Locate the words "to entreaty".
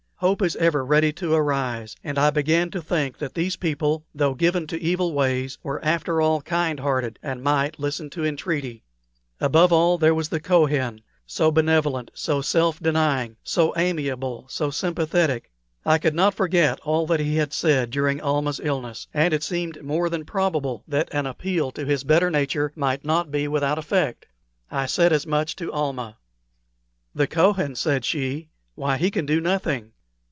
8.11-8.83